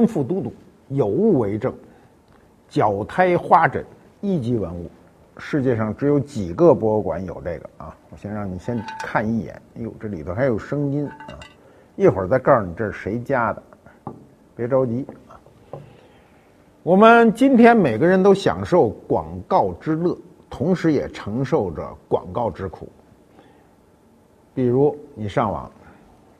[0.00, 0.50] 官复都督，
[0.88, 1.74] 有物为证，
[2.70, 3.84] 脚胎花枕，
[4.22, 4.90] 一级文物。
[5.36, 7.94] 世界上只有几个博物馆有这个啊！
[8.08, 11.36] 我先让你先看一眼，哎呦，这里头还有声音啊！
[11.96, 13.62] 一会儿再告诉你这是谁家的，
[14.56, 15.36] 别着急啊。
[16.82, 20.16] 我们今天每个人都享受广告之乐，
[20.48, 22.88] 同时也承受着广告之苦。
[24.54, 25.70] 比如你上网，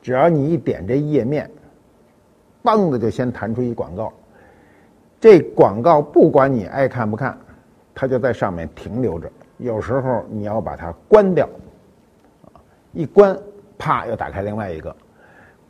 [0.01, 1.47] 只要你一点这页面，
[2.63, 4.11] 嘣的就先弹出一广告，
[5.19, 7.37] 这广告不管你爱看不看。
[7.93, 11.47] 它就在上面停留着，有时候你要把它关掉，
[12.93, 13.37] 一关，
[13.77, 14.95] 啪，又打开另外一个，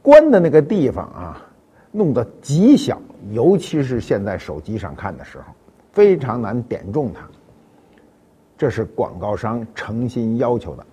[0.03, 1.43] 关的那个地方啊，
[1.91, 5.45] 弄得极小，尤其是现在手机上看的时候，
[5.91, 7.27] 非常难点中它。
[8.55, 10.85] 这是广告商诚心要求的，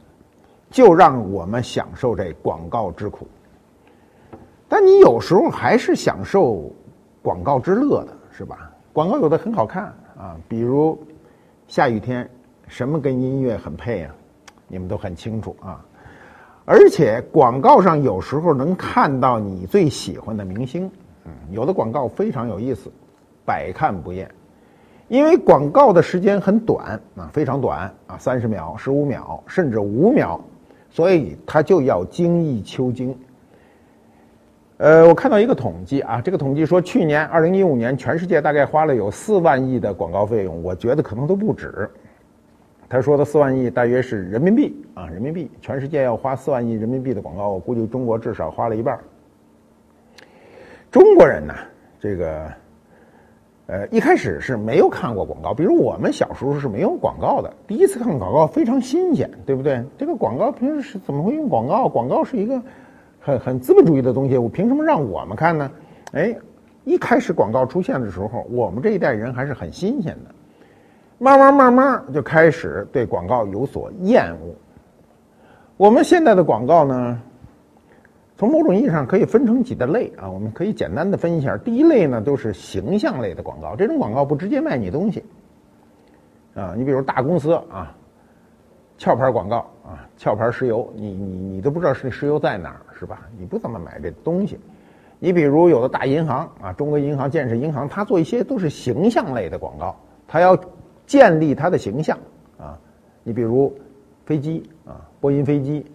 [0.71, 3.29] 就让我们享受这广告之苦。
[4.69, 6.71] 但你有时候还是享受
[7.23, 8.71] 广告之乐的，是吧？
[8.93, 9.85] 广告有的很好看
[10.17, 10.99] 啊，比如。
[11.67, 12.27] 下雨天，
[12.67, 14.15] 什么跟音乐很配啊？
[14.69, 15.85] 你们都很清楚啊。
[16.65, 20.91] 而且广告上有时候能看到你最喜欢的明星，
[21.27, 22.91] 嗯，有的广告非常有意思，
[23.45, 24.31] 百看不厌。
[25.09, 30.41] 因为广告的时间很短啊，非常短啊，三十秒、十五秒，甚至五秒，
[30.89, 33.15] 所以它就要精益求精。
[34.79, 41.91] 呃，我看到一个统计啊，这个统计说，去年二零一五年，全世界大概花了有四万亿的广告费用，我觉得可能都不止。
[42.89, 48.97] 他说的四万亿大约是人民币啊，人民币，全世界要花四万亿人民币的广告，我估计中国至少花了一半。
[50.93, 51.55] 中国人呢，
[51.99, 52.47] 这个，
[53.67, 59.83] 呃，一开始是没有看过广告，比如我们小时候是没有广告的，第一次看广告非常新鲜，对不对？
[59.99, 61.89] 这个广告平时是怎么会用广告？
[61.89, 62.63] 广告是一个。
[63.21, 65.71] 很很资本主义的东西，我凭什么让我们看呢？
[66.13, 66.35] 哎，
[66.85, 70.35] 一开始广告出现的时候，我们这一代人还是很新鲜的，
[71.19, 74.55] 慢慢慢慢就开始对广告有所厌恶。
[75.77, 77.21] 我们现在的广告呢，
[78.37, 81.57] 从某种意义上可以分成几大类啊，我们可以简单的分一下。
[81.59, 85.23] 第一类呢，都是形象类的广告，这种广告不直接卖你东西
[86.55, 87.95] 啊，你比如大公司啊。
[89.01, 93.21] 壳牌广告啊，壳牌石油，你你你都不知道是石油在哪儿是吧？
[93.39, 94.59] 你不怎么买这东西。
[95.21, 99.95] 你比如有的大银行啊，中国银行、建设银行，它做一些都是形象类的广告，
[100.27, 100.59] 它要
[101.07, 102.19] 建立它的形象
[102.59, 102.79] 啊。
[103.23, 103.73] 你比如
[104.27, 105.87] 飞机啊，波音飞机、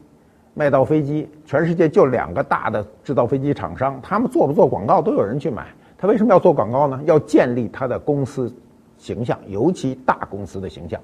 [0.53, 5.67] 麦道飞机，全世界就两个大的制造飞机厂商，他们做不做广告都有人去买。
[5.97, 7.01] 他为什么要做广告呢？
[7.05, 8.53] 要建立他的公司
[8.97, 11.01] 形象，尤其大公司的形象，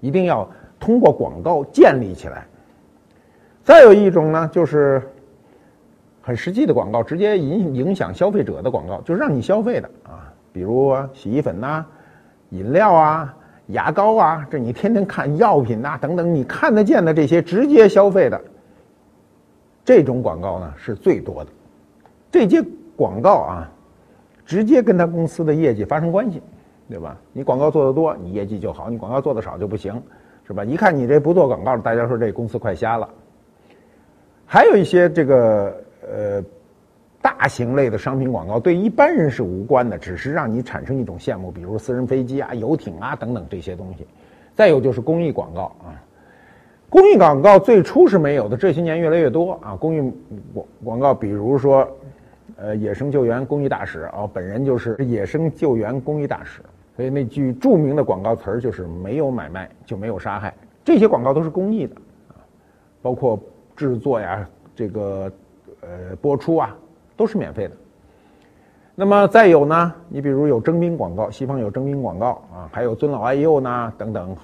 [0.00, 0.46] 一定要。
[0.82, 2.44] 通过广告建立起来。
[3.62, 5.00] 再有一种呢，就是
[6.20, 11.86] 很实际的广告，直接影影响消费者的广告，就是让你消费的啊，比如洗衣粉呐、
[12.50, 13.32] 饮料啊、
[13.68, 18.40] 牙膏啊，这你天天看药品呐等等，你看得见的这些直接消费的，
[19.84, 21.50] 这种广告呢是最多的。
[22.32, 22.60] 这些
[22.96, 23.70] 广告啊，
[24.44, 26.42] 直接跟他公司的业绩发生关系，
[26.88, 27.16] 对吧？
[27.32, 30.02] 你广告做得多，你业绩就好；你广告做得少就不行。
[30.46, 30.64] 是吧？
[30.64, 33.08] 一看你这不做广告，大家说这公司快瞎了。
[34.44, 36.44] 还有一些这个呃
[37.22, 44.06] 大型类的商品广告，对一般人是无关的，只是让你产生一种羡慕，比如私人飞机啊、游艇啊等等这些东西。
[44.54, 45.96] 再有就是公益广告啊，
[46.90, 49.74] 公益广告最初是没有的，这些年越来越多啊。
[49.76, 50.12] 公益
[50.52, 51.88] 广广告，比如说
[52.56, 56.60] 呃野生救援公益大使啊，本人就是野生救援公益大使。
[56.94, 60.54] 所以那句著名的广告词儿就是“没有买卖就没有杀害”，
[60.84, 61.94] 这些广告都是公益的，
[62.28, 62.36] 啊，
[63.00, 63.38] 包括
[63.74, 64.46] 制作呀、
[64.76, 65.32] 这个
[65.80, 66.76] 呃播出啊，
[67.16, 67.74] 都是免费的。
[68.94, 74.36] 那么再有呢，你比如有征兵广告，西方有征兵广告啊，还有尊老爱幼呢等等，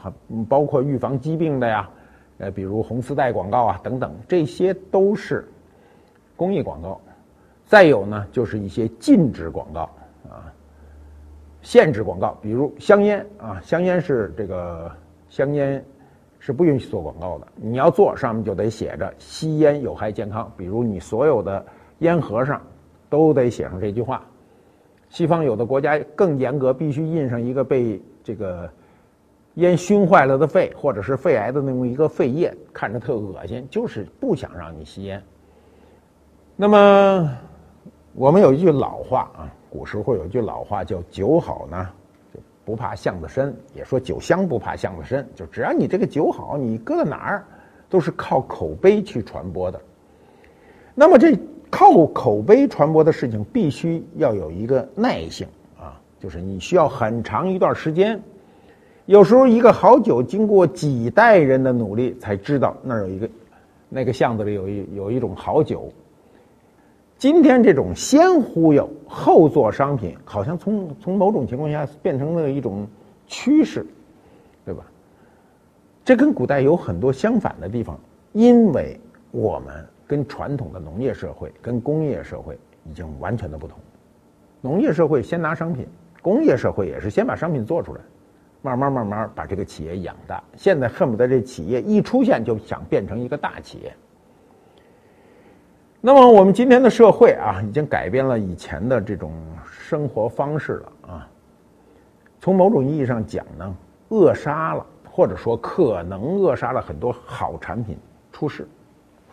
[0.48, 1.90] 包括预防疾病的呀，
[2.38, 5.46] 呃，比如红丝带广告啊等等，这些都是
[6.34, 6.98] 公益广告。
[7.66, 9.90] 再有呢，就是一些禁止广告。
[11.68, 14.90] 限制广告，比如香烟啊，香烟是这个
[15.28, 15.84] 香烟
[16.38, 17.46] 是不允许做广告的。
[17.56, 20.50] 你要做，上面就得写着吸烟有害健康。
[20.56, 21.62] 比如你所有的
[21.98, 22.58] 烟盒上
[23.10, 24.24] 都得写上这句话。
[25.10, 28.66] 西方有的国家更严格，必须印上一个被这个
[29.56, 35.22] 烟熏坏了的肺或者是肺癌的那么一个肺叶，看着特恶心，就是不想让你吸烟。
[36.56, 37.30] 那么
[38.14, 39.52] 我们有一句老话啊。
[39.78, 41.88] 古时候有句老话叫“酒好呢，
[42.34, 45.24] 就不怕巷子深”，也说“酒香不怕巷子深”。
[45.36, 47.44] 就只要你这个酒好，你搁在哪儿
[47.88, 49.80] 都是靠口碑去传播的。
[50.96, 51.38] 那么这
[51.70, 55.46] 靠口碑传播的事情，必须要有一个耐性
[55.78, 58.20] 啊，就是你需要很长一段时间。
[59.06, 63.30] 有时候一个好酒，经过几代人的努力，才知道那儿有一个，
[63.88, 65.88] 那个巷子里有一有一种好酒。
[67.18, 72.86] 今天这种先忽悠后做商品，好像从从某种情况下变成了一种
[73.26, 73.84] 趋势，
[74.64, 74.84] 对吧？
[76.04, 77.98] 这跟古代有很多相反的地方，
[78.32, 78.98] 因为
[79.30, 79.86] 我们。
[80.08, 82.58] 跟传统的农业社会、跟工业社会
[82.90, 83.78] 已经完全的不同。
[84.62, 85.86] 农业社会先拿商品，
[86.22, 88.00] 工业社会也是先把商品做出来，
[88.62, 90.42] 慢慢慢慢把这个企业养大。
[90.56, 93.92] 现在恨不得这企业一出现就想变成一个大企业。
[96.00, 99.32] 那么我们今天的社会啊，已经改变了以前的这种
[99.68, 101.28] 生活方式了啊。
[102.40, 103.74] 从某种意义上讲呢，
[104.10, 107.98] 扼杀了，或者说可能扼杀了很多好产品
[108.30, 108.66] 出世。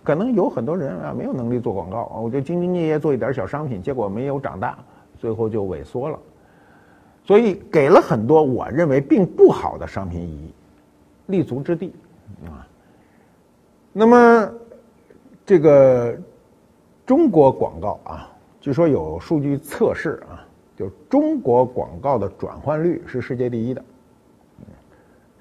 [0.03, 4.77] 可能有很多人啊没有能力做广告啊，我就兢兢业业做一点小商品，结果没有长大，
[5.19, 6.19] 最后就萎缩了。
[7.23, 10.53] 所以给了很多我认为并不好的商品以
[11.27, 11.93] 立足之地
[12.45, 12.65] 啊。
[13.93, 14.51] 那么
[15.45, 16.15] 这个
[17.05, 18.29] 中国广告啊，
[18.59, 23.83] 据说有数据测试啊，就中国广告的转换率是世界第一的。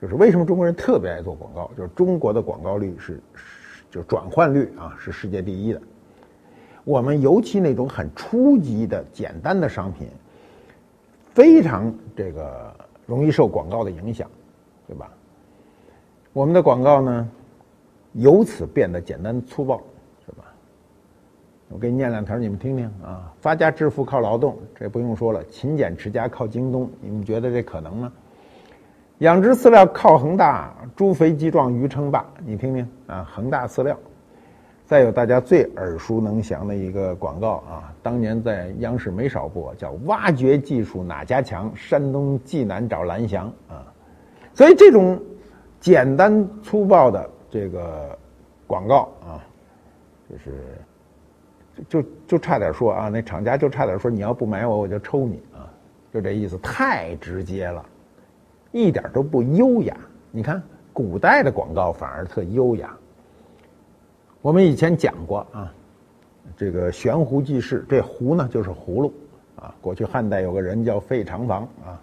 [0.01, 1.71] 就是为什么中国人特别爱做广告？
[1.77, 3.21] 就是中国的广告率是。
[3.91, 5.81] 就转换率啊是世界第一的，
[6.83, 10.09] 我们尤其那种很初级的简单的商品，
[11.33, 12.75] 非常这个
[13.07, 14.29] 容易受广告的影响，
[14.89, 15.09] 对吧？
[16.33, 17.29] 我们的广告呢，
[18.15, 19.81] 由此变得简单粗暴，
[21.75, 23.35] 我给你念两条，你们听听啊。
[23.41, 25.43] 发家致富靠劳动，这不用说了。
[25.47, 28.13] 勤俭持家靠京东，你们觉得这可能吗？
[29.19, 32.25] 养殖饲料靠恒大，猪肥鸡壮鱼称霸。
[32.47, 33.99] 你听听啊，恒大饲料。
[34.87, 41.73] 再有大家最耳熟能详的一个广告啊，当年在央视没少播，叫“挖掘技术哪家强？
[41.75, 43.83] 山东济南找蓝翔”啊。
[44.53, 45.21] 所以这种
[45.81, 48.17] 简单粗暴的这个
[48.65, 49.43] 广告啊，
[50.31, 50.53] 就是
[51.89, 55.71] 就就差点说啊，那厂家就差点说你要不买我，我就抽你啊，
[56.13, 57.85] 就这意思，太直接了。
[58.73, 59.97] 一点都不优雅。
[60.31, 60.63] 你看，
[60.93, 62.97] 古代的广告反而特优雅。
[64.43, 65.73] 我们以前讲过啊，
[66.57, 69.13] 这个悬壶济世，这壶呢就是葫芦
[69.57, 69.75] 啊。
[69.81, 72.01] 过去汉代有个人叫费长房啊，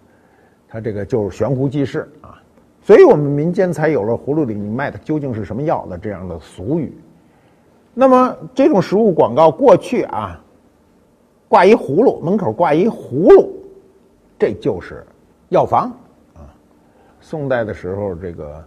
[0.67, 2.41] 他这个就是悬壶济世啊，
[2.81, 6.94] 所以我们民间才有了葫芦里你卖的究竟是什么药的这样的俗语。
[7.93, 10.41] 那么这种食物广告过去啊，
[11.49, 13.53] 挂一葫芦，门口挂一葫芦，
[14.39, 15.05] 这就是
[15.49, 15.91] 药房
[16.33, 16.47] 啊。
[17.19, 18.65] 宋代的时候，这个，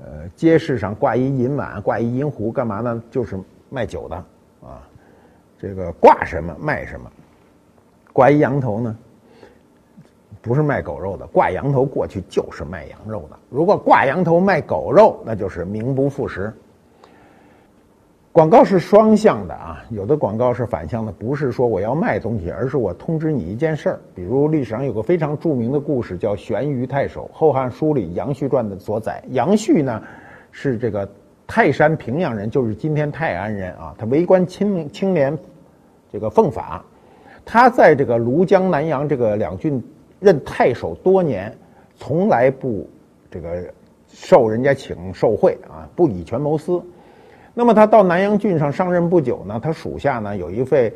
[0.00, 3.02] 呃，街市上挂一银碗，挂一银壶，干嘛呢？
[3.10, 4.16] 就是卖酒的，
[4.62, 4.80] 啊，
[5.58, 7.10] 这个挂什么卖什么，
[8.14, 8.96] 挂一羊头呢，
[10.40, 13.38] 不是卖狗肉的，挂羊头过去就是卖羊肉的。
[13.50, 16.50] 如果挂羊头卖狗肉，那就是名不副实。
[18.38, 24.00] 广告是双向的啊，有的广告是反向的，不是说我要卖东西，而是我通知你一件事儿。
[24.14, 29.20] 比如历史上有个非常著名的故事，叫悬鱼太守，《后汉书》里杨旭传的所载。
[29.30, 30.00] 杨旭呢，
[30.52, 31.10] 是这个
[31.48, 33.92] 泰山平阳人，就是今天泰安人啊。
[33.98, 35.36] 他为官清清廉，
[36.12, 36.84] 这个奉法。
[37.44, 39.82] 他在这个庐江、南阳这个两郡
[40.20, 41.52] 任太守多年，
[41.96, 42.88] 从来不
[43.32, 43.64] 这个
[44.06, 46.80] 受人家请受贿啊，不以权谋私。
[47.58, 50.92] 那么他到南阳郡上上任不久呢，他属下呢有一位，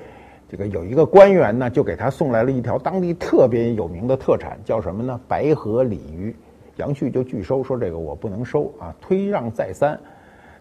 [0.49, 5.21] 这个有一个官员呢，就给他送来了一条当地特别有名的特产，叫什么呢？
[5.27, 6.33] 白河鲤鱼。
[6.77, 9.99] 杨旭就拒收，说这个我不能收啊，推让再三。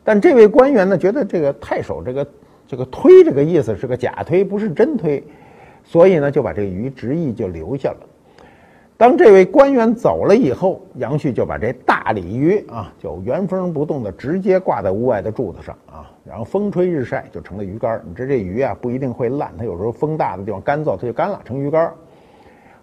[0.04, 2.28] 但这位官员呢，觉得这个太守这个
[2.68, 5.24] 这个推这个意思是个假推，不是真推，
[5.84, 7.98] 所以呢就把这个鱼执意就留下了。
[9.02, 18.00] 当这位官员走了以后，杨旭就把这大鲤鱼啊，就原封不动的直接挂在屋外的柱子上啊，然后风吹日晒就成了鱼竿。
[18.08, 21.92] 你知这鱼啊不一定会烂，它有时候风大的地方干燥，它就干了，成鱼竿。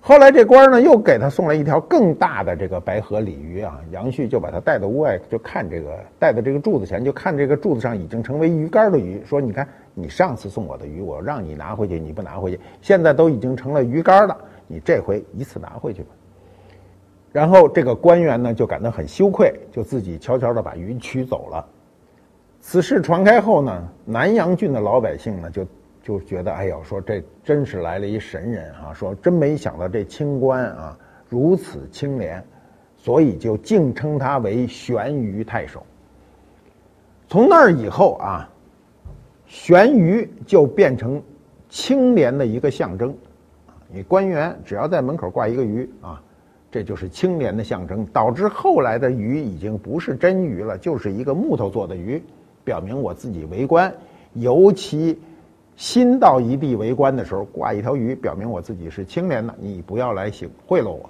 [0.00, 14.36] 后来这官呢又给他送来一条更大的这个白河鲤鱼啊，杨旭就把它带到屋外，就看这个带到这个柱子前，就看这个柱子上已经成为鱼竿的鱼，说你看你上次送我的鱼，我让你拿回去，你不拿回去，现在都已经成了鱼竿了。
[14.68, 16.10] 你这回一次拿回去吧。
[17.32, 21.66] 然后这个官员呢就感到很羞愧，就自己悄悄的把鱼取走了。
[22.60, 25.66] 此事传开后呢，南阳郡的老百姓呢就
[26.02, 28.92] 就觉得，哎呦，说这真是来了一神人啊！
[28.94, 30.98] 说真没想到这清官啊
[31.28, 32.42] 如此清廉，
[32.96, 35.84] 所以就敬称他为悬鱼太守。
[37.28, 38.48] 从那儿以后啊，
[39.46, 41.22] 悬鱼就变成
[41.68, 43.14] 清廉的一个象征。
[43.90, 46.22] 你官员只要在门口挂一个鱼啊，
[46.70, 48.04] 这就是清廉的象征。
[48.06, 52.22] 导致后来的鱼已经不是真鱼了，就是一个木头做的鱼，
[52.64, 53.92] 表明我自己为官。
[54.34, 55.18] 尤其
[55.76, 61.08] 新到一地为官的时候，挂一条鱼，表明我自己是清廉的，你不要来行贿赂我。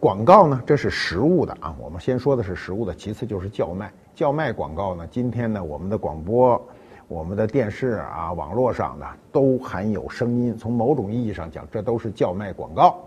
[0.00, 1.74] 广告呢，这是实物的啊。
[1.80, 3.92] 我们先说的是实物的，其次就是叫卖。
[4.14, 6.60] 叫卖广告呢，今天呢，我们的广播、
[7.08, 10.54] 我们的电视啊、网络上呢，都含有声音。
[10.56, 12.98] 从某种意义上讲，这都是叫卖广告。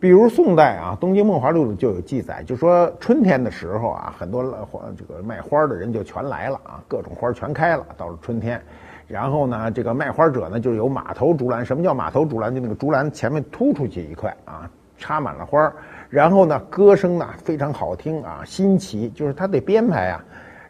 [0.00, 8.60] 比如宋代啊，《东京梦华录》里就有记载，就说春天的时候啊，很多花这个卖花的人就全来了啊，各种花全开了，到了春天。
[9.06, 11.64] 然后呢，这个卖花者呢，就有马头竹篮。
[11.64, 12.54] 什么叫马头竹篮？
[12.54, 14.68] 就那个竹篮前面突出去一块啊。
[14.98, 15.70] 插满了花，
[16.08, 20.24] 然后呢，歌声呢非常好听啊，新奇，就是他得编排啊。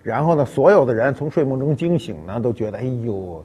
[0.07, 3.45] 然后呢，所有的人从睡梦中惊醒呢，都觉得哎呦，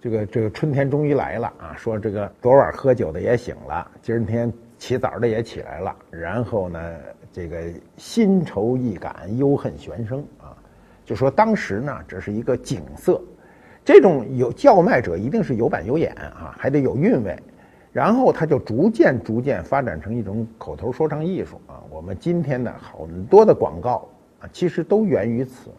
[0.00, 1.76] 这个这个春天终于来了啊！
[1.76, 5.94] 说这个昨晚喝酒的也醒了，今天起早的也起来了。
[6.10, 6.80] 然后呢，
[7.30, 7.62] 这个
[7.98, 10.56] 新愁易感，忧恨悬生啊，
[11.04, 13.20] 就说当时呢，这是一个景色。
[13.84, 17.36] 这种有叫卖者一定是有板有眼啊，还得有韵味。
[17.92, 21.84] 然后他就逐渐逐渐发展成一种口头说唱艺术啊！
[21.90, 24.08] 我们今天的很多的广告，
[24.52, 25.70] 其实都源于此。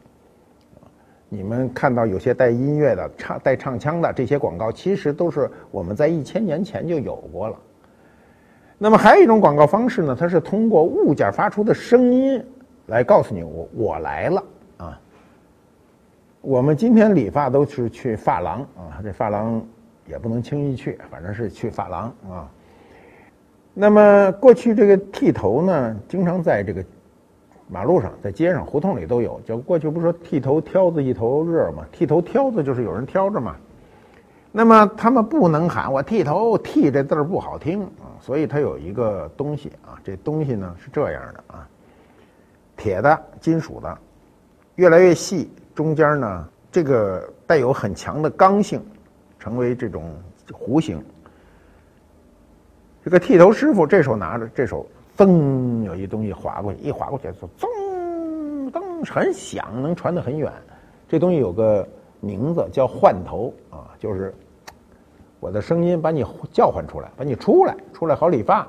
[1.30, 7.56] 你们看到有些带音乐的、唱带唱腔的这些广告，其实都是我们在一千年前就有过了。
[8.78, 12.44] 那么还有一种广告方式呢，它是通过物件发出的声音
[12.86, 14.44] 来告诉你我我来了
[14.78, 15.02] 啊！
[16.42, 19.62] 我们今天理发都是去发廊啊，这发廊。
[20.10, 22.50] 也不能轻易去，反正是去发廊啊。
[23.74, 26.82] 那么过去这个剃头呢，经常在这个
[27.68, 29.40] 马路上、在街上、胡同里都有。
[29.46, 31.86] 就过去不说剃头挑子一头热嘛？
[31.92, 33.56] 剃头挑子就是有人挑着嘛。
[34.52, 41.68] 那么他们不能喊我剃头，剃这字儿不好听啊，所以它有一个东西啊，这东西呢是这样的啊，
[42.76, 43.98] 铁的、金属的，
[44.76, 48.82] 越来越细，中间呢这个带有很强的刚性。
[49.40, 50.14] 成为这种
[50.52, 51.02] 弧形。
[53.02, 54.86] 这个剃头师傅这手拿着，这手
[55.18, 60.52] 噔有一东西划过去，一划过去就，噔噔很响，能传得很远。
[61.08, 61.88] 这东西有个
[62.20, 64.34] 名字叫换头啊，就是
[65.40, 68.68] 我的声音把你叫唤出来，把你出来，出来好理发。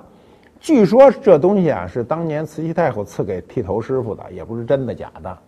[0.58, 5.38] 据说这东西啊是当年慈禧太后赐给剃头师傅的，也不是真的假的。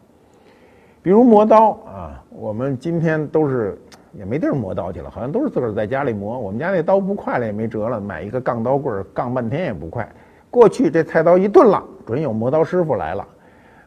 [1.03, 3.77] 比如磨刀啊，我们今天都是。
[4.13, 6.37] 也没地儿磨刀去了，好像都是自个儿在家里磨。
[6.37, 10.13] 我们家那刀不快了也没辙了，买一个杠刀棍儿杠半天也不快。
[10.51, 13.27] 过去这菜刀一钝了，准有磨刀师傅来了。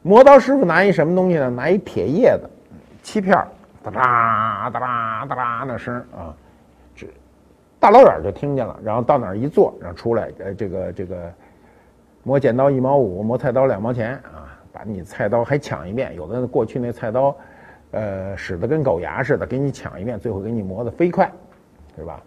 [0.02, 1.50] 磨刀师傅拿一什么东西呢？
[1.50, 2.50] 拿一铁叶子，
[3.02, 3.34] 漆片，
[3.84, 6.34] 哒啦哒啦哒啦那声啊，
[6.96, 7.08] 这
[7.80, 8.80] 大老远就听见了。
[8.84, 11.32] 然后到哪儿一坐，然后出来，呃，这个这个
[12.24, 16.16] 磨剪刀一毛五，磨菜刀两毛钱啊，把你菜刀还抢一遍。
[16.16, 17.36] 有的过去那菜刀。
[17.96, 21.32] 呃，使得跟狗牙似的，给你抢一遍，最后给你磨得飞快，
[21.96, 22.20] 是吧？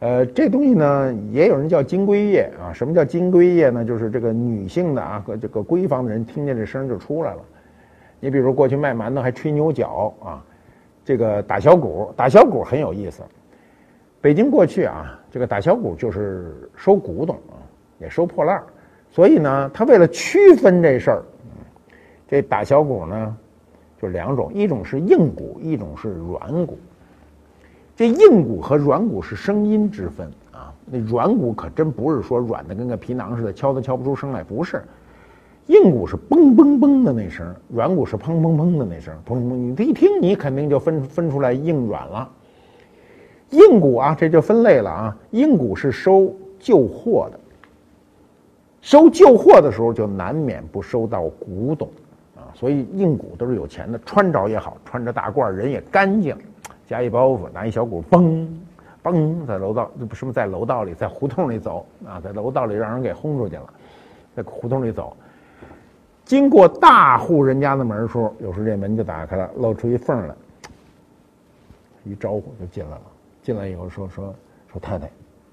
[0.00, 2.72] 呃，这东西呢，也有人叫金龟叶啊。
[2.72, 3.84] 什么叫金龟叶呢？
[3.84, 7.40] 就是这个女性的啊，和这个闺房的人听见这声就出来了。
[8.20, 10.44] 你比如过去卖馒头还吹牛角啊，
[11.04, 13.22] 这个打小鼓，打小鼓很有意思。
[14.20, 17.58] 北京过去啊，这个打小鼓就是收古董啊，
[17.98, 18.62] 也收破烂
[19.10, 21.22] 所以呢，他为了区分这事儿，
[22.28, 23.36] 这打小鼓呢。
[24.00, 26.78] 就两种，一种是硬鼓，一种是软鼓。
[27.98, 30.72] 这硬骨和软骨是声音之分啊。
[30.86, 34.44] 那软骨可真不是说软的跟个皮囊似的，敲都敲不出声来。
[34.44, 34.84] 不是，
[35.66, 39.12] 硬骨是嘣嘣嘣的那声，软骨是砰砰砰的那声。
[39.26, 42.30] 砰砰，你一听你肯定就分分出来硬软了。
[43.50, 45.16] 硬骨啊，这就分类了啊。
[45.32, 47.40] 硬骨是收旧货的，
[48.80, 51.88] 收旧货的时候就难免不收到古董
[52.36, 52.46] 啊。
[52.54, 56.36] 所以硬骨都是有钱的，穿着也好，穿着大褂，人也干净，
[56.88, 58.48] 加一包袱，拿一小鼓，嘣，
[59.02, 63.74] 嘣，在楼道，不是不是在楼道里，在胡同里走啊，在楼道里让人给轰出去了，
[64.34, 65.14] 在胡同里走，
[66.24, 70.34] 经过大户人家的门时候，有时这门就打开了，露出一缝来，
[72.04, 73.02] 一招呼就进来了。
[73.42, 74.34] 进来以后说说
[74.72, 75.06] 说太太，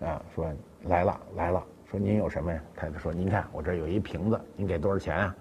[0.07, 0.45] 啊，说
[0.83, 1.61] 来了来了，
[1.91, 2.61] 说您有什么呀？
[2.77, 5.35] 太太说您看我这有一瓶子，您给多少钱啊？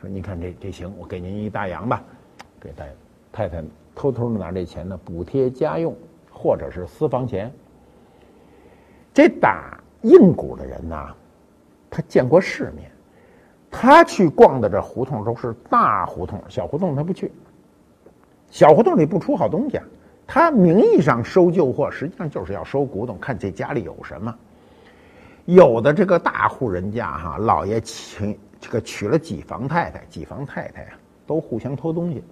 [0.00, 2.02] 说您看这这行，我给您一大洋吧，
[2.60, 2.88] 给太
[3.32, 3.64] 太太
[3.98, 5.92] 偷偷的拿这钱呢补贴家用
[6.30, 7.52] 或者是私房钱。
[9.12, 11.12] 这打硬鼓的人呐，
[11.90, 12.88] 他见过世面，
[13.68, 17.32] 他去逛的这胡同都是大胡同，小胡同他不去。
[18.48, 19.84] 小胡同里不出好东西啊。
[20.24, 24.32] 他名义上收旧货，实际上就是要收古董，看这家里有什么。
[25.46, 30.92] 有的这个大户人家哈，老爷请这个娶了几房太太，几房太太啊，
[31.26, 32.22] 都互相偷东西，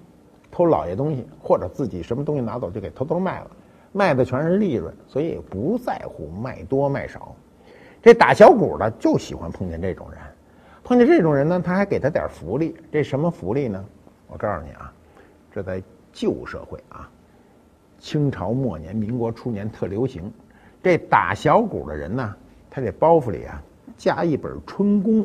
[0.51, 3.51] 偷老爷东西，或者自己什么东西拿走就给偷偷卖了，
[3.93, 7.35] 卖的全是利润，所以不在乎卖多卖少。
[8.03, 10.21] 这打小鼓的就喜欢碰见这种人，
[10.85, 12.77] 碰见这种人呢，他还给他点福利。
[12.93, 13.85] 这什么福利呢？
[14.29, 14.93] 我告诉你啊，
[15.53, 17.11] 这在旧社会啊。
[17.99, 20.31] 清朝末年、民国初年特流行，
[20.83, 22.37] 这打小鼓的人呢，
[22.71, 23.61] 他这包袱里啊
[23.97, 25.23] 加一本《春宫》，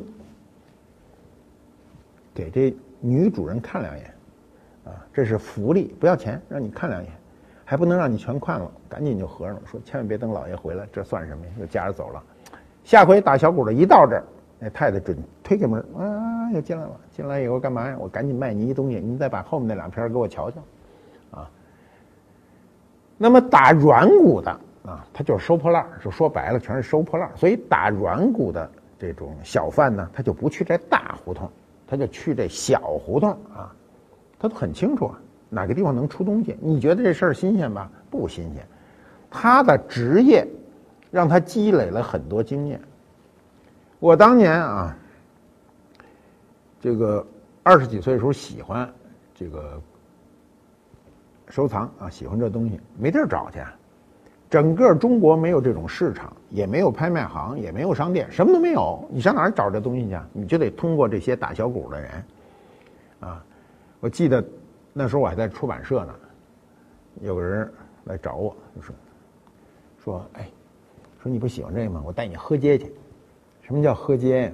[2.33, 4.10] 给这女主人看两眼，
[4.85, 7.11] 啊，这是福利，不要钱，让你看两眼，
[7.63, 11.51] 还不能让你全看了，赶紧就合上了，说千万别等老爷回来，这算什么呀？
[11.59, 12.23] 又夹着走了。
[12.83, 14.23] 下回打小鼓的一到这儿，
[14.59, 16.91] 那太太准推开门，啊，又进来了。
[17.11, 17.95] 进来以后干嘛呀？
[17.99, 20.59] 我赶紧卖你一东西，你再把后面那两篇给我瞧瞧。
[21.31, 21.49] 啊
[23.17, 24.49] 那么打软骨的
[24.83, 27.29] 啊，他就是收破烂儿，就说白了全是收破烂。
[27.35, 31.47] 所以打软骨的这种小贩呢，他就不去这大胡同，
[31.85, 33.71] 他就去这小胡同啊。
[34.41, 35.19] 他都很清楚啊，
[35.49, 36.57] 哪个地方能出东西。
[36.59, 37.91] 你觉得这事儿新鲜吧？
[38.09, 38.67] 不新鲜。
[39.29, 40.47] 他的职业
[41.11, 42.81] 让他积累了很多经验。
[43.99, 44.97] 我当年啊，
[46.79, 47.23] 这个
[47.61, 48.91] 二十几岁的时候喜欢
[49.35, 49.79] 这个。
[51.49, 53.59] 收藏啊，喜欢这东西，没地儿找去。
[54.49, 59.05] 整个中国没有这种市场，也没有拍卖行，也没有商店，什么都没有。
[59.11, 60.17] 你上哪儿找这东西去？
[60.31, 62.23] 你就得通过这些打小鼓的人。
[63.19, 63.43] 啊，
[64.01, 64.43] 我记得
[64.91, 66.13] 那时候我还在出版社呢，
[67.21, 67.71] 有个人
[68.05, 68.95] 来找我，就说
[70.03, 70.49] ：“说哎，
[71.21, 72.03] 说你不喜欢这个吗？
[72.05, 72.93] 我带你喝街去。
[73.61, 74.51] 什么叫喝街呀？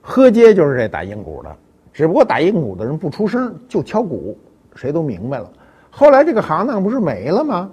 [0.00, 1.56] 喝街就是这打硬鼓的，
[1.92, 4.36] 只不过打硬鼓的人不出声，就敲鼓。”
[4.74, 5.52] 谁都明白了，
[5.90, 7.70] 后来这个行当不是没了吗？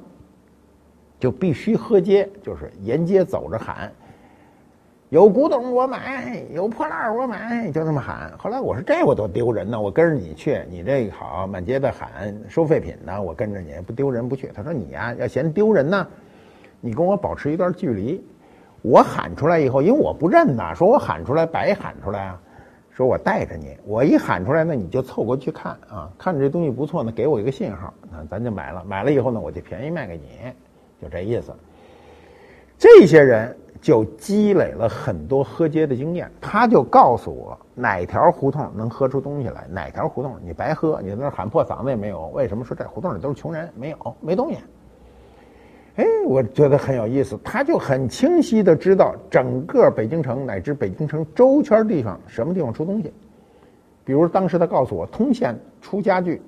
[1.17, 3.91] 就必须喝街，就是沿街走着喊，
[5.09, 8.31] 有古董我买，有破烂我买，就那么喊。
[8.37, 14.51] 后来我说这我多丢人呢，我跟着你去，你这好，满街的喊收废品呢，我跟着你不丢人不去。
[14.53, 16.05] 他说你呀要嫌丢人呢，
[16.79, 18.23] 你跟我保持一段距离，
[18.83, 22.39] 我喊出来以后，因为我不认呐，说我喊出来白喊出来啊。
[22.91, 28.83] 说我带着你，我一喊出来，那你就凑过去看啊，看这东西不错呢，给我一个信号，那咱就买了。
[28.85, 30.51] 买了以后呢，我就便宜卖给你，
[31.01, 31.51] 就这意思。
[32.77, 42.27] 这些人就积累了很多喝街的经验，他就告诉我哪条胡同能喝出东西来，哪条胡同你白喝，你在那喊破嗓子也没有。
[42.27, 43.69] 为什么说这胡同里都是穷人？
[43.75, 44.57] 没有，没东西。
[45.95, 53.13] 哎，我觉得很有意思，他就很清晰的知道整个北京城乃至北京城周圈地方什么地方出东西。
[54.05, 56.41] 比如当时他告诉我，通县出家具，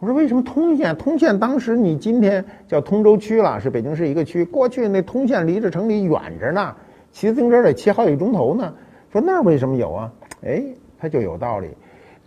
[0.00, 0.96] 我说为什么通县？
[0.96, 4.44] 通县当时你今天叫通州区了，是北京市一个区。
[4.44, 6.74] 过去那通县离着城里远着呢，
[7.10, 8.72] 骑自行车得骑好几钟头呢。
[9.10, 10.12] 说那儿为什么有啊？
[10.44, 10.62] 哎，
[10.98, 11.68] 他就有道理，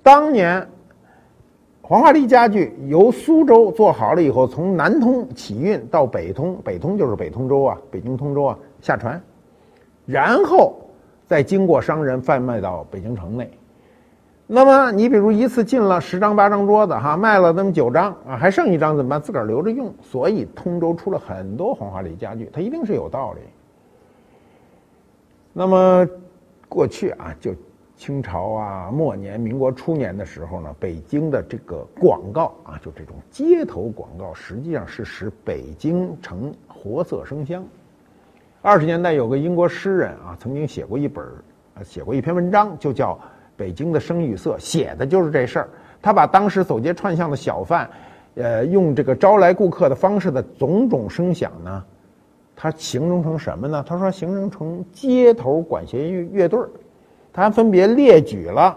[0.03, 0.67] 当年。
[1.83, 9.21] 黄花梨家具由苏州做好了以后，从南通起运到北通，北通就是北通州啊，北京通州啊，下船，
[10.05, 10.73] 然后
[11.27, 13.51] 再经过商人贩卖到北京城内。
[14.53, 19.21] 那么你比如一次进了十张八张桌子哈，卖了那么九张啊，还剩一张怎么办？
[19.21, 19.93] 自个儿留着用。
[20.01, 23.39] 所以通州出了很多黄花梨家具，它一定是有道理。
[25.53, 26.05] 那么
[26.67, 27.55] 过去啊，就。
[27.97, 37.63] 清朝啊，末年、民国初年的时候呢，北京的这个广告啊，就这种街头广告，实际上是使北京城活色生香。
[38.59, 41.23] 二十年代有个英国诗人啊，曾经写过一本，
[41.83, 43.13] 写过一篇文章，就叫
[43.61, 45.69] 《北京的声与色》，写的就是这事儿。
[46.01, 47.87] 他把当时走街串巷的小贩，
[48.33, 51.83] 呃，用这个招来顾客的方式的种种声响呢，
[52.55, 53.85] 他形容成什么呢？
[53.87, 56.67] 他说形容成街头管弦乐乐队儿。
[57.31, 58.75] 他分别列举了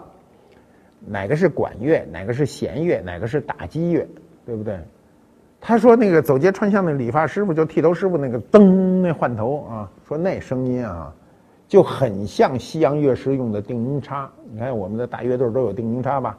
[0.99, 4.07] 哪个是管乐，哪个是弦乐，哪个是打击乐，
[4.45, 4.77] 对不对？
[5.59, 11.11] 他说那个走街串巷的理发师傅，就剃头师傅那个噔那换头啊，说那声音啊，
[11.67, 14.29] 就很像西洋乐师用的定音叉。
[14.51, 16.37] 你看我们的大乐队都有定音叉吧？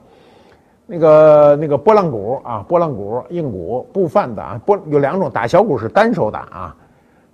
[0.86, 6.76] 那个那个拨浪鼓啊，拨浪鼓、硬鼓、布贩子啊，拨有两种，打小鼓是单手打啊。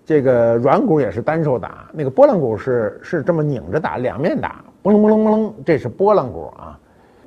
[0.04, 6.78] 这个软鼓也是单手打，那个拨浪鼓是是这么拧着打，两面打，嘣楞嘣楞嘣楞，这是拨浪鼓啊。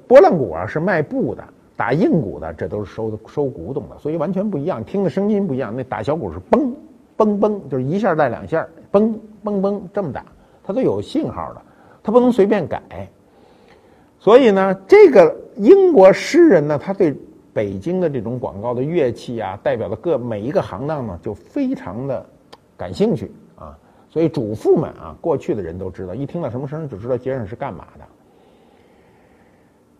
[0.07, 1.43] 拨浪鼓啊是卖布的，
[1.77, 5.73] 打硬鼓的这都是收收古董的，所以完全不一样，听的声音不一样。
[5.75, 6.73] 那打小鼓是嘣
[7.17, 10.25] 嘣嘣，就是一下带两下，嘣嘣嘣这么打，
[10.65, 11.61] 它都有信号的，
[12.01, 12.81] 它不能随便改。
[14.19, 17.15] 所以呢，这个英国诗人呢，他对
[17.53, 22.25] 北京的这种广告的乐器啊，代表的各每一个行当呢，就非常的
[22.75, 23.77] 感兴趣啊。
[24.09, 28.05] 所以主妇们啊，过去的人都知道，一听到什么声就知道街上是干嘛的。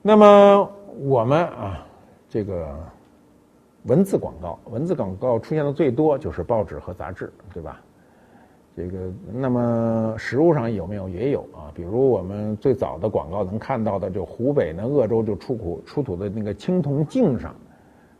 [0.01, 1.86] 那么我们啊，
[2.30, 2.67] 这个
[3.84, 7.80] 文字广告，文字广告出现的最多就是报纸和杂志，对吧？
[8.78, 8.98] 这个，
[9.32, 11.72] 那么实物上有没有也有啊？
[11.74, 17.56] 比如我们最早的广告能看到的，就湖北呢鄂州就出土出土的那个青铜镜上，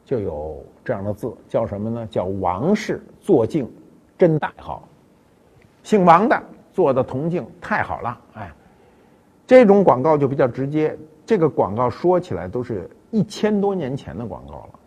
[0.06, 2.08] 就有这样的字，叫什么呢？
[2.10, 3.70] 叫王氏做镜
[4.18, 4.88] 真大好，
[5.84, 6.42] 姓王的
[6.72, 8.50] 做的铜镜太好了，哎，
[9.46, 10.98] 这种广告就比较直接。
[11.26, 14.80] 这个广告说起来都是一千多年前的广告了。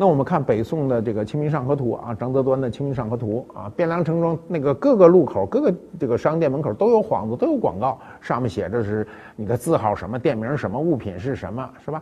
[0.00, 12.00] 那我们看北宋的这个《清明上河图》啊，张择端的《清明上河图》啊，汴梁城中那个各个路口、各个这个商店门口都有幌子，都有广告，上面写着是你的字号什么、店名什么、物品是什么，是吧？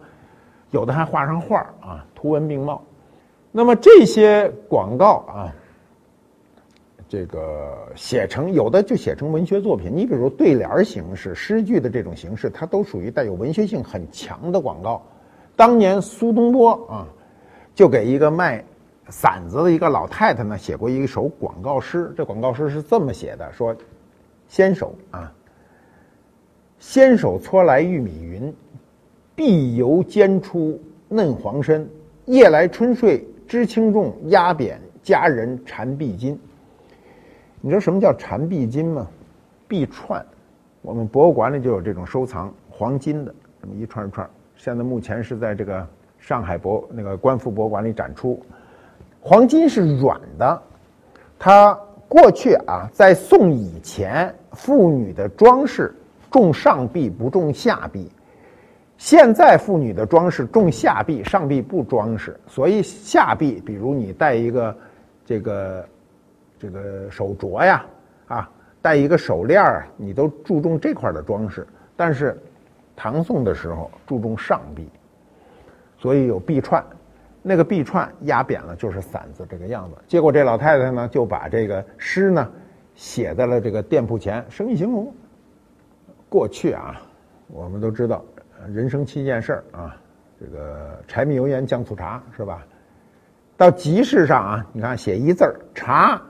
[0.73, 2.83] 有的还画上画啊，图文并茂。
[3.51, 5.55] 那么这些广告啊，
[7.09, 9.91] 这个写成有的就写成文学作品。
[9.91, 15.01] 你比如对联形式、诗句的这种形式，它都属于带有文学性很强的广告。
[15.57, 17.07] 当年苏东坡啊。
[17.77, 18.65] 就给一个卖
[19.11, 22.11] 馓子的一个老太太呢写过一首广告诗。
[22.17, 23.77] 这广告诗是这么写的：说，
[24.49, 25.31] 纤手啊，
[26.79, 28.53] 纤手搓来玉米云，
[29.35, 31.87] 碧油煎出嫩黄身。
[32.25, 36.41] 夜来春睡知轻重，压扁佳人缠臂金。
[37.61, 39.07] 你知道什么叫缠臂金吗？
[39.69, 40.25] 臂串，
[40.81, 44.27] 我们博物馆里就有这种收藏黄金的，这么一串一串。
[44.57, 45.87] 现在目前是在这个。
[46.27, 48.45] 上海博那个观复博物馆里展出，
[49.21, 50.61] 黄金是软的。
[51.39, 51.73] 它
[52.09, 55.95] 过去啊，在宋以前，妇女的装饰
[56.29, 58.11] 重上臂不重下臂。
[58.99, 62.37] 现在妇女的装饰重下臂，上臂不装饰。
[62.49, 64.77] 所以下臂，比如你戴一个
[65.25, 65.89] 这个
[66.59, 67.87] 这个手镯呀，
[68.27, 68.51] 啊，
[68.83, 71.65] 戴一个手链儿，你都注重这块的装饰。
[71.95, 72.37] 但是
[72.97, 74.89] 唐宋的时候注重上臂。
[75.99, 76.85] 所以有臂串，
[77.43, 79.97] 那个臂串压扁了就是馓子这个样子。
[80.07, 82.51] 结果这老太太呢就把这个诗呢
[82.95, 85.13] 写在了这个店铺前，生意兴隆。
[86.29, 87.01] 过去啊，
[87.49, 88.25] 我们都知道
[88.69, 89.97] 人生七件事儿啊，
[90.41, 92.67] 这个柴米油盐酱醋茶是吧？
[93.57, 96.21] 到集市上啊，你看写一字儿：茶、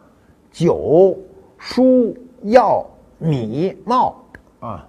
[0.52, 1.18] 酒、
[1.58, 4.16] 书、药、米、帽
[4.60, 4.86] 啊。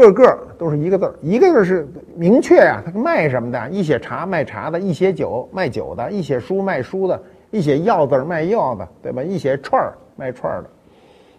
[0.00, 1.86] 个个都是一个字儿，一个字是
[2.16, 2.82] 明确呀。
[2.84, 3.70] 他卖什么的？
[3.70, 9.22] 一写茶卖茶的，一写酒卖酒的，一写书卖书的，一写药字卖药的，对吧？
[9.22, 10.70] 一写串儿卖串儿的，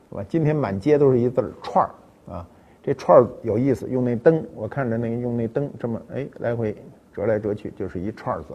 [0.09, 0.25] 是吧？
[0.29, 1.91] 今天满街都是一字儿串儿
[2.33, 2.47] 啊。
[2.83, 6.75] 这串儿有意思，用那灯，我看着那用那灯这么哎来回
[7.13, 8.47] 折来折去，就是一串字。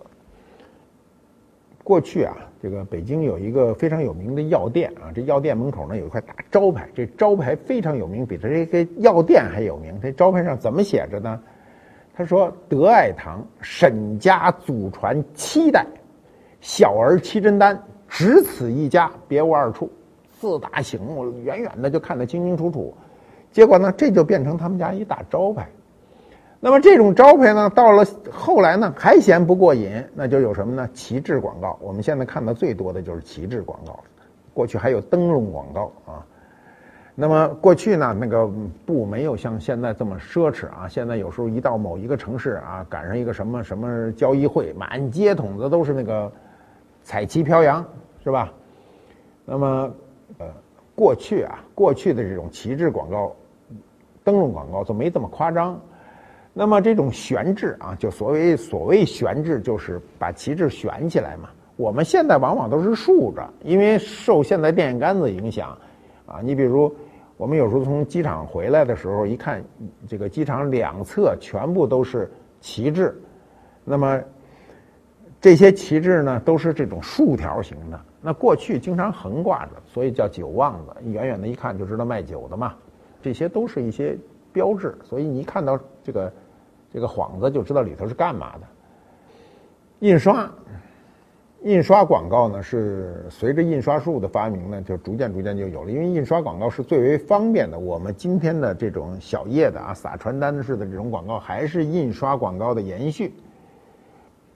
[1.86, 9.96] 过去啊，这个北京有一个非常有名的药店啊，这药店门口呢有一块大招牌，这招牌非常有名，比它这个药店还有名。
[10.02, 11.40] 这招牌上怎么写着呢？
[12.12, 15.86] 他说：“德爱堂沈家祖传七代，
[16.60, 19.88] 小儿七珍丹，只此一家，别无二处。”
[20.40, 22.92] 字大醒目，远远的就看得清清楚楚。
[23.52, 25.68] 结果呢，这就变成他们家一大招牌。
[26.58, 30.88] 那么这种招牌呢，到了后来呢，还嫌不过瘾，那就有什么呢？
[30.94, 31.78] 旗帜广告。
[31.80, 33.98] 我们现在看到最多的就是旗帜广告。
[34.54, 36.24] 过去还有灯笼广告啊。
[37.14, 38.50] 那么过去呢，那个
[38.84, 40.88] 布没有像现在这么奢侈啊。
[40.88, 46.32] 现在有时候一到某一个城市啊，赶上一个什么什么交易会，满街筒子都是那个
[47.02, 47.84] 彩旗飘扬，
[48.24, 48.50] 是吧？
[49.44, 49.90] 那么
[50.38, 50.46] 呃，
[50.94, 53.36] 过去啊，过去的这种旗帜广告、
[54.24, 55.78] 灯笼广告就没这么夸张。
[56.58, 61.50] 那么这种悬置啊，就所谓所谓悬置，就是把旗帜悬起来嘛。
[61.76, 65.76] 我们现在往往都是竖着，因为受现在电线杆子影响，
[66.24, 66.90] 啊，你比如
[67.36, 69.62] 我们有时候从机场回来的时候，一看
[70.08, 73.14] 这个机场两侧全部都是旗帜，
[73.84, 74.18] 那么
[75.42, 78.00] 这些旗帜呢都是这种竖条形的。
[78.22, 82.74] 那过去经常横挂着，所以叫酒旺子，远远的一看就知道卖酒的嘛。
[83.20, 84.16] 这些都是一些
[84.54, 86.32] 标志，所以你一看到这个。
[86.96, 88.66] 这个幌子就知道里头是干嘛的。
[89.98, 90.50] 印刷，
[91.62, 95.90] 印刷广告呢是随着印刷术的发明呢，就逐渐逐渐就有了。
[95.90, 97.78] 因为印刷广告是最为方便的。
[97.78, 103.34] 我们今天的这种小叶的啊，撒传单式的这种广告，还是印刷广告的延续。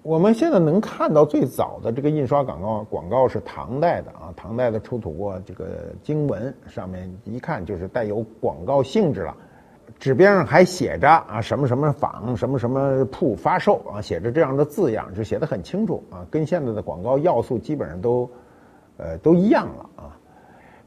[0.02, 9.36] 我们现在能看到最早的这个印刷广告，广告是唐代的啊，唐代的出土过这个经文，上面一看就是带有广告性质了。
[10.00, 18.28] 纸边上还写着啊什么什么坊什么什么铺发售啊，写着这样的字样，就写的很清楚啊，跟现在的广告要素基本上都，
[18.96, 20.16] 呃，都一样了啊。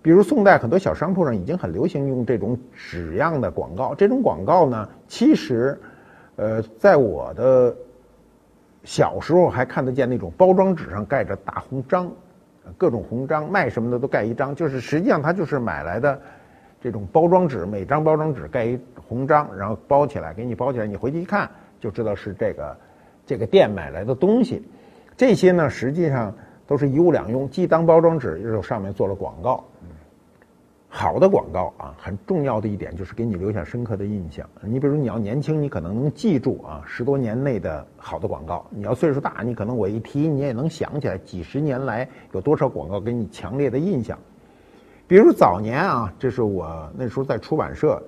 [0.02, 5.80] 比如宋代很多小商铺上已经很流行用这种纸样的广告，这种广告呢，其实，
[6.36, 7.74] 呃，在我的
[8.84, 12.12] 小时候还看得见那种包装纸上盖着大红章，
[12.80, 16.20] 各种红章，卖什么的都盖一张，就是实际上它就是买来的
[16.84, 18.78] 这种包装纸，每张包装纸盖一。
[19.06, 21.48] 红章，然后包起来，给你包起来，你回去一看
[21.80, 22.78] 就知道是这个
[23.28, 24.64] 这个店买来的东西。
[25.16, 26.34] 这些呢，实际上
[26.66, 29.64] 都是一物两用，既当包装纸，又上面做了广告。
[30.88, 34.50] 好的广告啊，很重要的一点就是给你留下深刻的印象。
[34.62, 44.18] 你比如你要年轻，你可能能记住啊十多年内的好的广告；你要岁数大，你可能我一提你也能想起来几十年来有多少广告给你强烈的印象。
[45.08, 48.02] 比如早年啊，这是我那时候在出版社。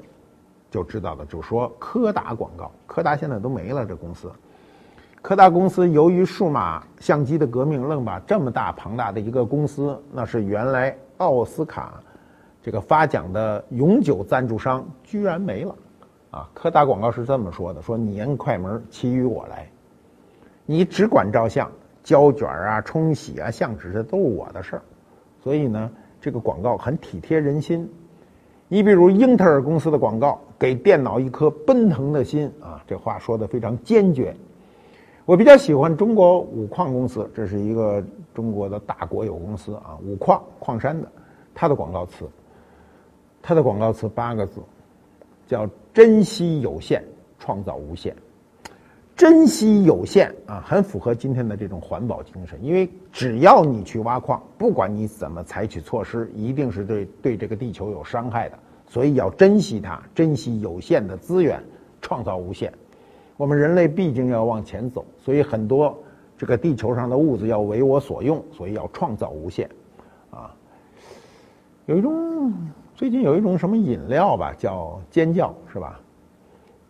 [0.72, 3.86] 就知道的，就说柯达广告，柯达现在都没了。
[3.86, 4.30] 这公司，
[5.22, 11.94] 柯达公司由于数码相机的革命，愣把这么大庞大的一个公司，那是原来奥斯卡
[12.62, 15.74] 这个发奖的永久赞助商，居然没了。
[16.32, 19.70] 啊，柯达广告是这么说的：说你摁快门，其余我来。
[20.66, 21.72] 你只管照相，
[22.04, 24.82] 胶卷啊、冲洗啊、相纸这都是我的事儿。
[25.42, 25.90] 所以呢，
[26.26, 27.88] 这个广告很体贴人心。
[28.68, 34.36] 你比如英特尔公司的广告，给电脑一颗奔腾的心啊，这话说的非常坚决。
[35.26, 41.08] 我比较喜欢中国五矿公司，这是一个中国的大国有公司啊，五矿矿山的，
[41.54, 42.28] 它的广告词，
[43.40, 44.60] 它的广告词八个字，
[45.46, 47.04] 叫珍惜有限，
[47.38, 48.16] 创造无限。
[49.16, 52.62] 珍惜有限啊，很符合今天的这种环保精神。
[52.62, 58.60] 因为只要你去挖矿，不管你怎么采取措施，一定是对对这个地球有伤害的。
[58.88, 61.64] 所以要珍惜它，珍惜有限的资源，
[62.02, 62.72] 创造无限。
[63.38, 65.98] 我们人类毕竟要往前走，所以很多
[66.38, 69.70] 这个地球上的物质要为我所用，所以要创造无限。
[70.30, 70.54] 啊，
[71.86, 72.54] 有一种
[72.94, 76.02] 最近有一种什么饮料吧，叫尖叫，是吧？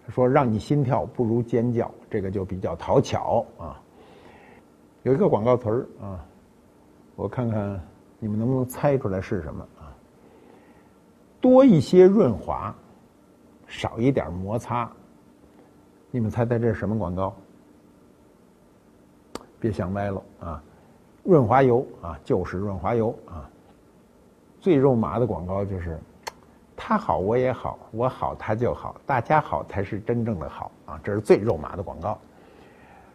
[0.10, 3.78] 说让你心跳不如尖叫，这个就比较讨巧啊。
[5.04, 6.26] 有一个广告词儿啊，
[7.18, 7.78] 我看看
[8.20, 9.92] 你们能不能猜出来是什么啊？
[11.42, 12.74] 多一些润滑，
[13.68, 14.90] 少一点摩擦。
[16.10, 17.36] 你们猜猜这是什么广告？
[19.60, 20.64] 别想歪了啊！
[21.22, 23.50] 润滑油啊，就是润滑油啊。
[24.62, 26.00] 最肉麻的广告就是。
[26.78, 31.00] 他好我也好，我好他就好，大家好才是真正的好啊！
[31.04, 32.18] 这是最肉麻的广告。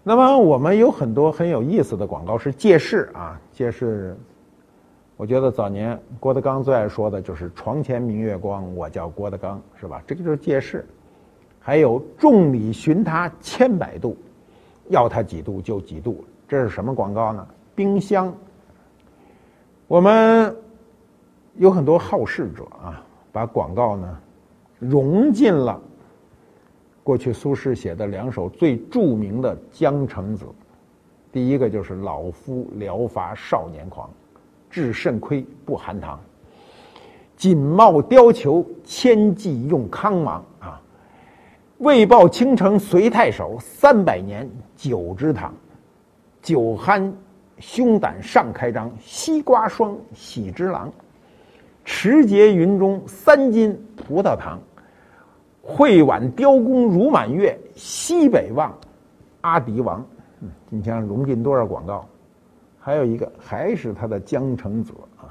[0.02, 4.16] 那么我们有很多很有意思的广告是借势啊，借势。
[5.18, 10.02] 我觉得早年郭德纲最爱说的就是“床前明月光，我叫郭德纲”，是吧？
[10.06, 10.86] 这个就是借势。
[11.60, 14.16] 还有“众里寻他千百度，
[14.88, 17.46] 要他几度就几度”，这是什么广告呢？
[17.74, 18.34] 冰箱。
[19.86, 20.56] 我们
[21.56, 23.04] 有很多好事者啊。
[23.32, 24.18] 把广告呢
[24.78, 25.80] 融进了
[27.02, 30.44] 过去苏轼写的两首最著名的《江城子》，
[31.32, 34.08] 第一个就是“老夫聊发少年狂，
[34.68, 36.20] 至肾亏不含糖。
[37.36, 40.80] 锦帽貂裘，千骑用康芒啊！
[41.78, 45.52] 为报倾城随太守，三百年酒之堂。
[46.42, 47.10] 酒酣
[47.58, 50.92] 胸胆尚开张，西瓜霜喜之郎。”
[51.84, 54.58] 持节云中三斤葡萄糖，
[55.62, 58.72] 会挽雕弓如满月，西北望，
[59.40, 60.04] 阿迪王。
[60.40, 62.06] 嗯，你想融进多少广告？
[62.78, 65.28] 还有一个还是他的江城子啊，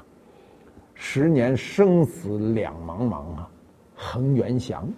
[0.94, 3.48] 十年生死两茫茫啊，
[3.94, 4.88] 恒源祥，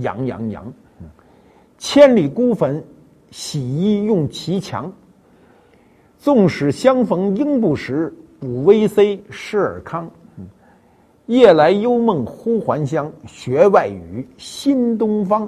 [0.00, 0.64] 杨洋洋。
[1.00, 1.08] 嗯，
[1.76, 2.82] 千里孤坟，
[3.30, 4.90] 洗衣用其强。
[6.16, 10.10] 纵使相逢应不识，补微 C 施尔康。
[11.28, 15.46] 夜来幽梦忽还乡，学外语新东方。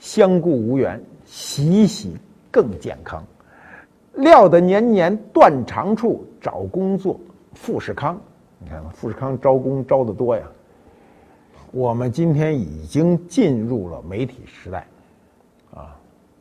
[0.00, 2.16] 相顾无缘，洗洗
[2.50, 3.24] 更健康。
[4.14, 7.20] 料得年年断肠处，找工作
[7.52, 8.20] 富士康。
[8.58, 10.42] 你看，富士康招工招的多呀。
[11.70, 14.84] 我们今天已经进入了媒体时代，
[15.72, 15.94] 啊，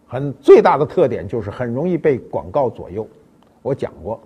[0.08, 3.08] 很最大的特点就是很容易被广告左右。
[3.62, 4.20] 我讲过。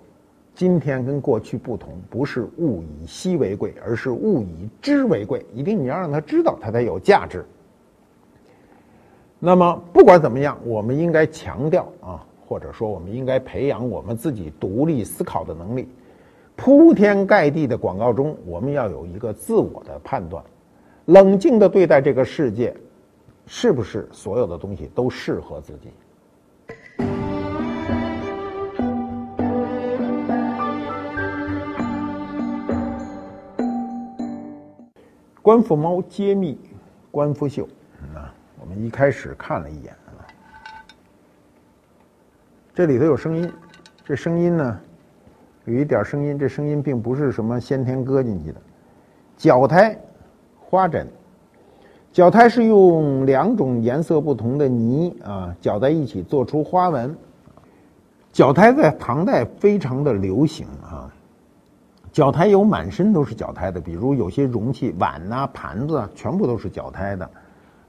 [0.54, 5.44] 今天跟过去不同，不是物以稀为贵，而是物以知为贵。
[5.54, 7.44] 一定你要让他知道，他才有价值。
[9.38, 15.88] 那么不管怎么样，我们应该强调啊，或者说我们应该培养我们自己独立思考的能力。
[16.54, 20.44] 铺天盖地的广告中，我们要有一个自我的判断。
[21.06, 22.76] 冷静的对待这个世界，
[23.46, 25.88] 是不是所有的东西都适合自己？
[35.42, 36.56] 官复猫揭秘
[37.10, 37.64] 官复秀，
[38.14, 40.22] 啊，我们一开始看了一眼啊，
[42.72, 43.52] 这里头有声音，
[44.04, 44.80] 这声音呢，
[45.64, 48.60] 有一点声音，这声音并不是什么先天搁进去的，
[49.36, 49.98] 脚胎
[50.60, 51.08] 花枕，
[52.12, 57.16] 脚胎是用两种颜色不同的泥啊搅在一起做出花纹，
[58.30, 61.11] 脚胎在唐代非常的流行啊。
[62.12, 67.28] 脚胎有满身都是脚胎的，比如有些容器碗呐、盘子啊，全部都是脚胎的。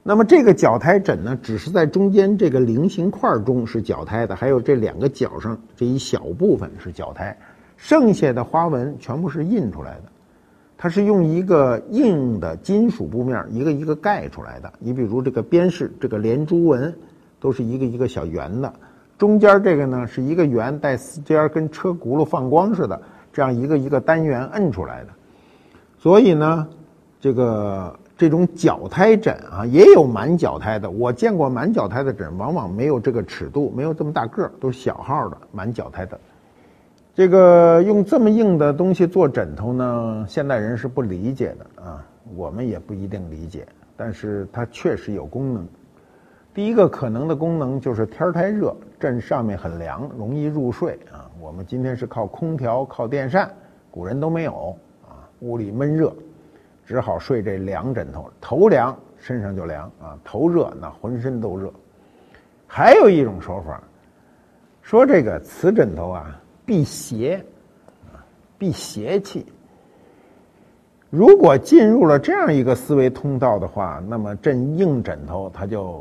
[0.02, 7.36] 那么这个脚胎枕呢，只是在中间这个菱形块中是脚胎的，还有这两个角上这一小部分是脚胎，
[7.76, 10.04] 剩下的花纹全部是印出来的。
[10.78, 14.72] 它是用一个硬的金属布面一个一个盖出来的。
[14.78, 16.94] 你比如这个边饰，这个连珠纹
[17.40, 18.72] 都是一个一个小圆的，
[19.18, 23.00] 中间这个呢是一个圆带四尖，跟车轱辘放光似的。
[23.34, 25.08] 这样一个一个单元摁出来的，
[25.98, 26.68] 所以呢，
[27.20, 30.88] 这个这种脚胎枕啊，也有满脚胎的。
[30.88, 36.16] 我见过满脚胎的枕，往往没有这个尺度，没有这么大个儿，都是小号的满脚胎的。
[37.12, 43.66] 这个用这么硬的东西做枕头呢，现代人是不理解的啊，我们也不一定理解，
[43.96, 45.66] 但是它确实有功能。
[46.54, 51.28] 第一个可能的功能就是天太热，枕上面很凉，容易入睡啊。
[51.40, 53.52] 我们今天是靠空调、靠电扇，
[53.90, 56.14] 古人都没有啊，屋里闷热，
[56.86, 61.72] 只好睡这凉枕头，头凉身上就凉啊，头热那浑身都热。
[62.68, 63.82] 还有一种说法，
[64.80, 67.44] 说这个瓷枕头啊避邪
[68.12, 68.22] 啊，
[68.56, 69.44] 避邪气。
[71.10, 76.00] 如果进入了这样一个思维通道的话，那么枕硬枕头它就。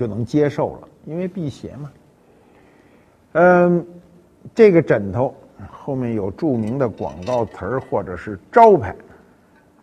[0.00, 1.92] 就能接受了，因为辟邪嘛。
[3.32, 3.86] 嗯，
[4.54, 5.34] 这个枕头
[5.70, 8.96] 后面有著名的广告词儿或者是招牌，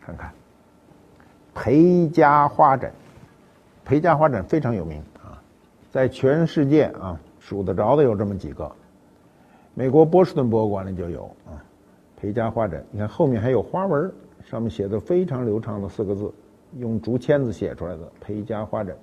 [0.02, 0.32] 看看，
[1.54, 2.92] 裴家花枕，
[3.86, 5.38] 裴家花枕非常有名啊，
[5.92, 8.72] 在全世界啊数得着的有这么几个，
[9.76, 11.62] 美国波士顿博物馆里就有啊，
[12.20, 14.12] 裴家花枕，你看后面还有花纹，
[14.44, 16.34] 上面写的非常流畅的四个字，
[16.80, 18.98] 用竹签子写出来的裴家花枕。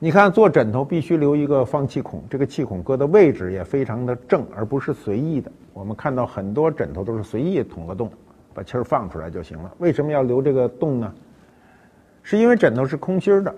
[0.00, 5.50] 你看，做枕头必须留一个放气孔，这个气孔搁的位置也非常的正，而不是随意的。
[5.72, 8.08] 我们看到很多枕头都是随意捅个洞，
[8.54, 9.74] 把气儿放出来就行了。
[9.78, 11.12] 为什么要留这个洞呢？
[12.22, 13.52] 是因为枕头是空心的，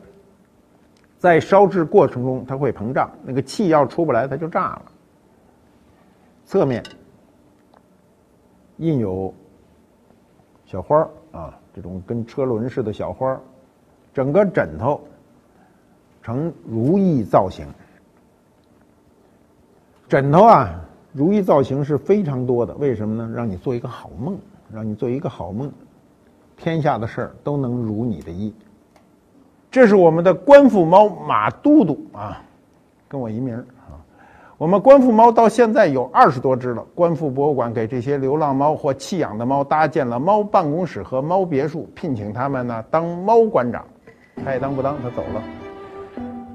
[1.18, 4.82] 在烧制过程中它会膨胀，那个气要出不来，它就炸了。
[6.46, 6.82] 侧面
[8.78, 9.34] 印有
[10.64, 13.40] 小花儿啊，这种跟车轮似的小花儿，
[14.14, 14.98] 整个枕头。
[16.22, 17.66] 成如意造型，
[20.08, 20.78] 枕头啊，
[21.12, 22.74] 如意造型是非常多的。
[22.74, 23.32] 为什么呢？
[23.34, 24.38] 让你做一个好梦，
[24.72, 25.72] 让你做一个好梦，
[26.56, 28.54] 天下的事儿都能如你的意。
[29.70, 32.42] 这是我们的官复猫马都督啊，
[33.08, 33.96] 跟我一名啊。
[34.58, 36.84] 我们官复猫到现在有二十多只了。
[36.94, 43.86] 官复博物馆给这些流浪猫或弃养的猫搭建了猫办公室和猫别墅，聘请他们呢当猫馆长，
[44.44, 45.42] 他也当不当，他走了。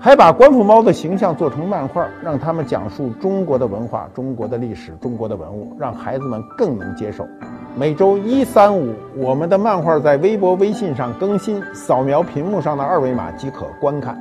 [0.05, 7.27] 还把官府猫的形象做成漫画，让他们讲述中国的文化、中国的历史、中国的文物，让孩子们更能接受。
[7.75, 14.15] 每周一、三、五，我们的漫画在微博、微信上更新，扫描屏幕上的二维码即可观看。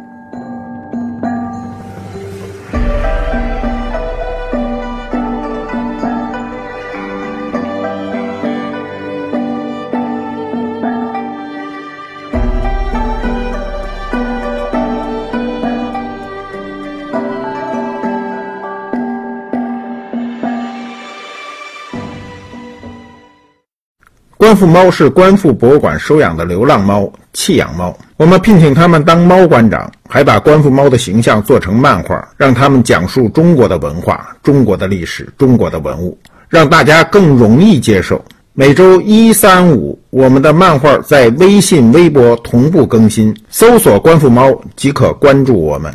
[24.44, 27.96] 官复猫是官复博物馆收养的流浪猫、弃养猫。
[28.18, 36.18] 我们聘请他们当猫馆长，还把官复猫的形象做成漫画，让他们讲述中国的文化、中国的历史、中国的文物，
[36.50, 38.22] 让大家更容易接受。
[38.52, 45.90] 每周一、三、五，我们的漫画在微信、微博同步更新，搜索“官复猫”即可关注我们。